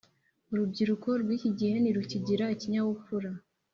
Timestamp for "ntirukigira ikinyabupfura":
1.81-3.29